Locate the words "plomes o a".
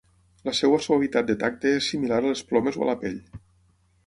2.53-2.91